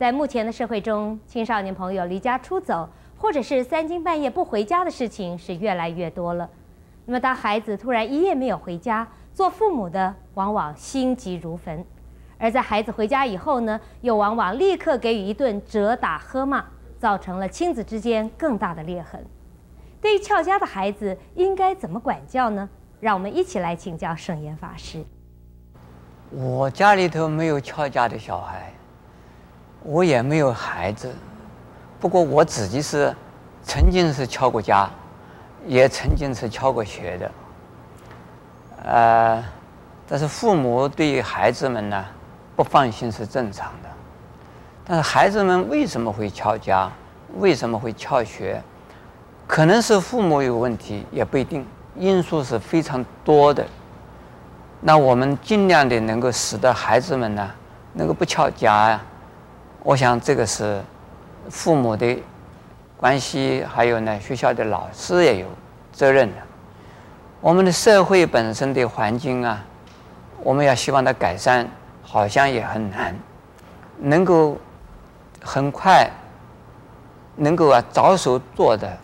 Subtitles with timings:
[0.00, 2.88] 在目前的社会中，青少年朋友离家出走，
[3.18, 6.48] 或者是三更半夜不回家的事情是越来越多了。
[7.04, 11.84] 那么，当孩子突然一夜没有回家，做父母的往往心急如焚；
[12.38, 16.64] 而在孩子回家以后呢，又往往立刻给予一顿责打喝骂，
[16.98, 19.22] 造成了亲子之间更大的裂痕。
[20.00, 22.66] 对于翘家的孩子，应该怎么管教呢？
[23.00, 25.04] 让我们一起来请教圣严法师。
[26.30, 28.72] 我家里头没有翘家的小孩，
[29.82, 31.14] 我也没有孩子，
[31.98, 33.14] 不过我自己是
[33.62, 34.88] 曾经是翘过家，
[35.66, 37.30] 也曾经是翘过学的。
[38.84, 39.44] 呃，
[40.08, 42.04] 但是父母对孩子们呢，
[42.56, 43.88] 不放心是正常的。
[44.84, 46.90] 但是孩子们为什么会翘家？
[47.38, 48.60] 为什么会翘学？
[49.46, 51.66] 可能是父母有问题，也不一定。
[51.96, 53.66] 因素是非常多的，
[54.80, 57.50] 那我们尽量的能够使得孩子们呢，
[57.92, 59.00] 能够不翘家呀。
[59.82, 60.82] 我想这个是
[61.48, 62.22] 父母的
[62.96, 65.46] 关系，还有呢学校的老师也有
[65.92, 66.36] 责任的。
[67.40, 69.64] 我们的社会本身的环境啊，
[70.42, 71.66] 我们要希望它改善，
[72.02, 73.14] 好像也很难。
[74.02, 74.58] 能够
[75.42, 76.10] 很快
[77.36, 78.98] 能够啊着手做的，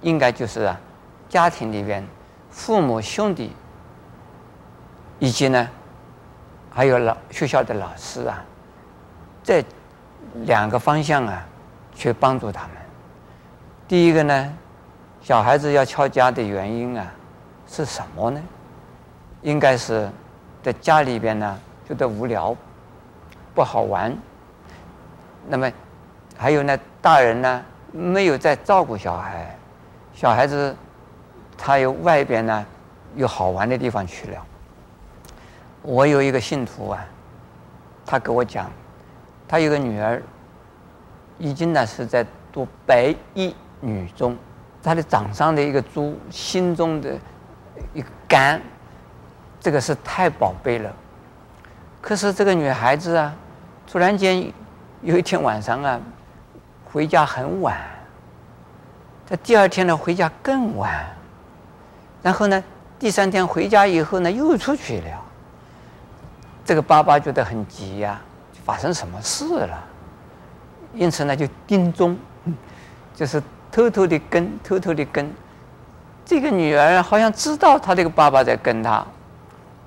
[0.00, 0.80] 应该就是啊。
[1.28, 2.06] 家庭里边，
[2.48, 3.52] 父母、兄弟，
[5.18, 5.68] 以及呢，
[6.70, 8.44] 还有老学校的老师啊，
[9.44, 9.64] 这
[10.46, 11.46] 两个方向啊，
[11.94, 12.70] 去帮助他们。
[13.86, 14.52] 第一个呢，
[15.20, 17.12] 小孩子要翘家的原因啊，
[17.68, 18.42] 是什么呢？
[19.42, 20.10] 应该是
[20.62, 22.56] 在家里边呢，觉得无聊，
[23.54, 24.16] 不好玩。
[25.46, 25.70] 那么
[26.36, 29.56] 还有呢，大人呢，没有在照顾小孩，
[30.12, 30.74] 小孩子。
[31.56, 32.66] 他有外边呢，
[33.14, 34.44] 有好玩的地方去了。
[35.82, 37.06] 我有一个信徒啊，
[38.04, 38.68] 他给我讲，
[39.46, 40.22] 他有个女儿，
[41.38, 44.36] 已经呢是在读白衣女中，
[44.82, 47.18] 他的掌上的一个珠，心中的
[47.92, 48.60] 一个肝，
[49.60, 50.92] 这个是太宝贝了。
[52.00, 53.34] 可是这个女孩子啊，
[53.86, 54.52] 突然间
[55.02, 56.00] 有一天晚上啊，
[56.84, 57.78] 回家很晚，
[59.26, 61.06] 他第二天呢回家更晚。
[62.22, 62.64] 然后呢，
[62.98, 65.22] 第三天回家以后呢，又出去了。
[66.64, 68.18] 这个爸爸觉得很急呀，
[68.64, 69.84] 发生什么事了？
[70.94, 72.16] 因此呢，就盯踪，
[73.14, 73.42] 就是
[73.72, 75.32] 偷偷的跟，偷偷的跟。
[76.24, 79.04] 这个女儿好像知道她这个爸爸在跟她，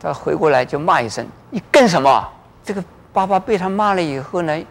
[0.00, 2.32] 她回过来就骂一声：“你跟什么？”
[2.64, 2.82] 这个
[3.12, 4.64] 爸爸被他骂了以后呢，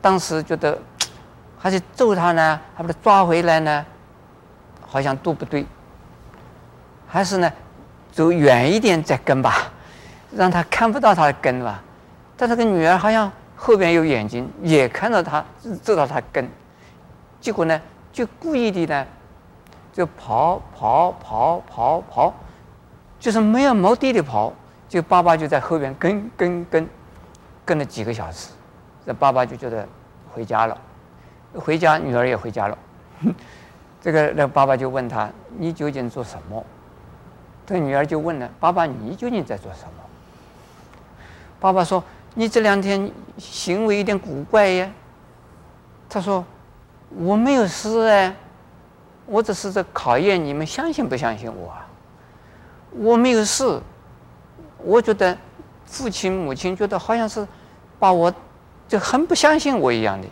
[0.00, 0.78] 当时觉得
[1.58, 3.84] 还是揍他呢，还把他抓回来呢，
[4.86, 5.66] 好像都不对。
[7.08, 7.50] 还是呢，
[8.12, 9.72] 走远一点再跟吧，
[10.30, 11.82] 让他看不到他的跟吧。
[12.38, 15.44] 但这个女儿好像后边有眼睛，也看到他，
[15.82, 16.48] 知道他跟。
[17.40, 17.78] 结果呢，
[18.12, 19.06] 就故意的呢，
[19.92, 22.32] 就跑跑跑跑跑，
[23.18, 24.52] 就是没有目的的跑。
[24.88, 26.88] 就爸爸就在后边跟跟跟，
[27.62, 28.52] 跟了几个小时。
[29.04, 29.86] 这爸爸就觉得
[30.32, 30.78] 回家了，
[31.54, 32.78] 回家女儿也回家了。
[34.00, 35.28] 这个那爸爸就问他
[35.58, 36.64] ：“你究竟做什么？”
[37.66, 40.04] 这女儿就问了：“爸爸，你究竟在做什么？”
[41.60, 42.02] 爸爸说
[42.38, 44.88] ：“你这两天行为有点古怪呀。”
[46.08, 46.44] 他说
[47.18, 48.32] ：“我没有事哎，
[49.26, 51.84] 我只是在考验你们相信不相信我啊。
[52.92, 53.80] 我没有事，
[54.84, 55.36] 我觉得
[55.84, 57.44] 父亲母亲觉得好像是
[57.98, 58.32] 把我
[58.86, 60.28] 就很不相信我一样的，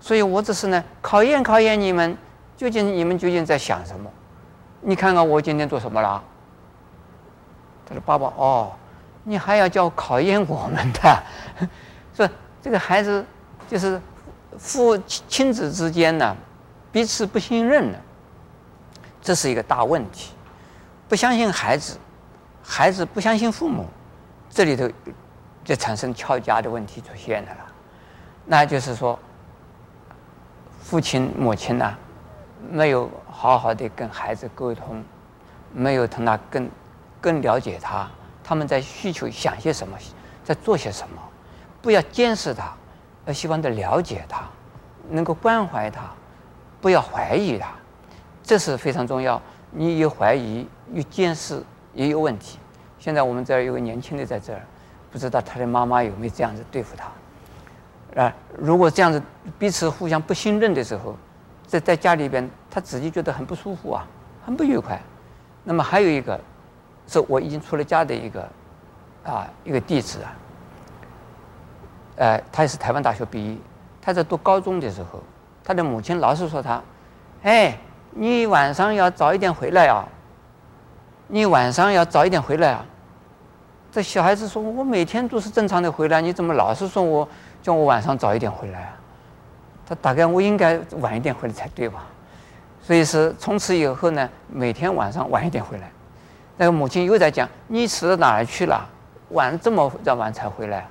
[0.00, 2.18] 所以我只是呢考验考验你们，
[2.56, 4.10] 究竟你们究竟在想什么？
[4.80, 6.20] 你看看我今天做什么了？”
[7.86, 8.72] 他说：“爸爸，哦，
[9.28, 11.22] 你还要叫考验我们的，
[12.14, 12.28] 说
[12.62, 13.24] 这个孩子
[13.68, 14.00] 就是
[14.56, 16.36] 父亲子之间呢，
[16.92, 17.98] 彼此不信任了，
[19.20, 20.32] 这是一个大问题。
[21.08, 21.98] 不相信孩子，
[22.62, 23.86] 孩子不相信父母，
[24.48, 24.88] 这里头
[25.64, 27.48] 就产生翘家的问题出现了。
[28.44, 29.18] 那就是说，
[30.80, 31.96] 父亲母亲呢，
[32.70, 35.02] 没有好好的跟孩子沟通，
[35.72, 36.70] 没有同他更。”
[37.18, 38.08] 更了解他，
[38.48, 39.98] 他们在需求想些什么，
[40.44, 41.20] 在做些什么，
[41.82, 42.72] 不要监视他，
[43.24, 44.42] 要希望的了解他，
[45.10, 46.02] 能够关怀他，
[46.80, 47.72] 不要怀疑他，
[48.44, 49.42] 这是非常重要。
[49.72, 51.60] 你有怀疑，有监视，
[51.92, 52.60] 也有问题。
[53.00, 54.62] 现在我们这儿有个年轻的在这儿，
[55.10, 58.22] 不知道他的妈妈有没有这样子对付他。
[58.22, 59.20] 啊，如果这样子
[59.58, 61.16] 彼此互相不信任的时候，
[61.66, 64.06] 在在家里边，他自己觉得很不舒服啊，
[64.44, 65.02] 很不愉快。
[65.64, 66.40] 那么还有一个。
[67.06, 68.48] 是我已经出了家的一个，
[69.24, 70.36] 啊，一个弟子啊，
[72.16, 73.56] 呃，他也是台湾大学毕业，
[74.02, 75.22] 他在读高中的时候，
[75.62, 76.82] 他的母亲老是说他
[77.42, 77.78] ：“哎，
[78.10, 80.06] 你晚上要早一点回来啊！
[81.28, 82.84] 你晚上要早一点回来啊！”
[83.92, 87.28] 这小孩子说：“我每天都是正常的回来，你怎么老是说我
[87.62, 88.96] 叫我晚上早一点回来啊？”
[89.88, 92.04] 他大概我应该晚一点回来才对吧？
[92.82, 95.90] 所以是从此以后呢，每天晚上晚一点回来。
[96.56, 98.88] 那个母亲又在讲：“你死到哪儿去了？
[99.30, 100.86] 晚这么晚才回来？”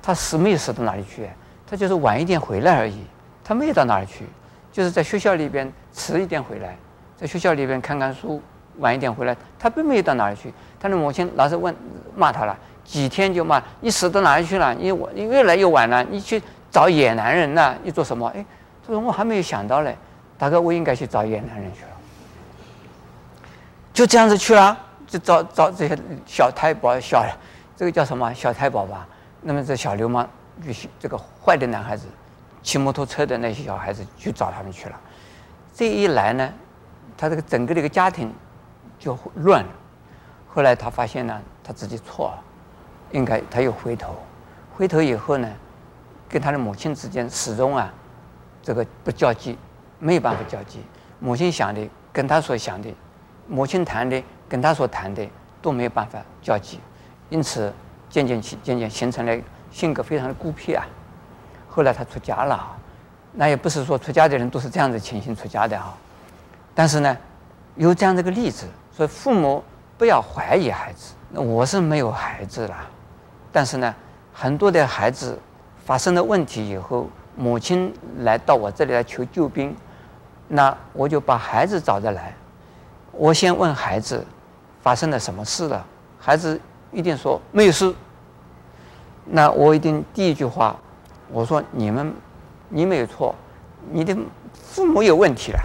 [0.00, 1.28] 他死没有迟到哪里去，
[1.66, 3.04] 他就是晚一点回来而已。
[3.44, 4.24] 他没有到哪里去，
[4.72, 6.76] 就是在学校里边迟一点回来，
[7.16, 8.40] 在学校里边看看书，
[8.78, 9.36] 晚一点回来。
[9.58, 10.52] 他并没有到哪里去。
[10.80, 11.74] 他的母亲老是问
[12.16, 14.74] 骂他了，几天就骂：“你死到哪里去了？
[14.74, 17.76] 你你越来越晚了，你去找野男人了？
[17.82, 18.44] 你做什么？”哎，
[18.86, 19.94] 他说：“我还没有想到嘞，
[20.38, 21.88] 大哥我应该去找野男人去了。”
[23.98, 24.78] 就这样子去了，
[25.08, 27.26] 就找找这些小太保、小
[27.76, 29.04] 这个叫什么小太保吧。
[29.40, 30.24] 那么这小流氓，
[30.64, 32.06] 就是这个坏的男孩子，
[32.62, 35.00] 骑摩托车的那些小孩子去找他们去了。
[35.74, 36.48] 这一来呢，
[37.16, 38.32] 他这个整个这个家庭
[39.00, 39.70] 就乱了。
[40.46, 42.44] 后来他发现呢，他自己错了，
[43.10, 44.14] 应该他又回头，
[44.72, 45.48] 回头以后呢，
[46.28, 47.92] 跟他的母亲之间始终啊，
[48.62, 49.58] 这个不交际，
[49.98, 50.84] 没有办法交际。
[51.18, 51.80] 母亲想的
[52.12, 52.94] 跟他所想的。
[53.48, 55.26] 母亲谈的跟他所谈的
[55.60, 56.78] 都没有办法交集，
[57.30, 57.72] 因此
[58.10, 59.36] 渐渐起渐渐形成了
[59.70, 60.86] 性格非常的孤僻啊。
[61.68, 62.76] 后来他出家了，
[63.32, 65.96] 那也不是说出家的人都是这样子情形出家的哈。
[66.74, 67.16] 但是呢，
[67.76, 69.64] 有这样的一个例子，所以父母
[69.96, 71.14] 不要怀疑孩子。
[71.30, 72.76] 那我是没有孩子了，
[73.50, 73.94] 但是呢，
[74.32, 75.38] 很多的孩子
[75.84, 79.76] 发生了问题以后，母亲来到我这里来求救兵，
[80.48, 82.34] 那我就把孩子找着来。
[83.18, 84.24] 我先问孩子
[84.80, 85.84] 发生了什么事了，
[86.20, 86.58] 孩子
[86.92, 87.92] 一定说没有事。
[89.24, 90.76] 那我一定第一句话，
[91.32, 92.14] 我说你们，
[92.68, 93.34] 你没有错，
[93.90, 94.16] 你的
[94.52, 95.60] 父母有问题了，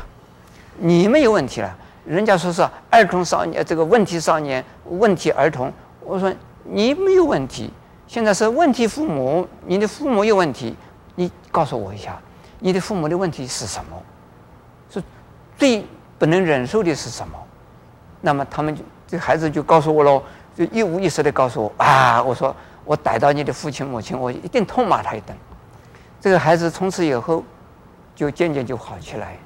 [0.80, 1.78] 你没有问题了。
[2.04, 5.72] 人家说是儿童少年，这个问题少年，问题儿童。
[6.04, 6.34] 我说
[6.64, 7.72] 你没有问题，
[8.08, 10.76] 现在是问题父母，你的父母有问题，
[11.14, 12.20] 你告诉我一下，
[12.58, 14.02] 你的父母的问题是什么？
[14.90, 15.04] 是
[15.56, 15.86] 最。
[16.20, 17.38] 不能忍受的是什么？
[18.26, 20.24] 那么他们就这孩子就告诉我喽，
[20.56, 22.24] 就一五一十的告诉我啊！
[22.24, 22.56] 我说
[22.86, 25.38] 我逮到你的父亲母亲，我一定痛骂他一顿。
[26.22, 27.44] 这个孩子从此以后
[28.16, 29.38] 就渐渐就好起来。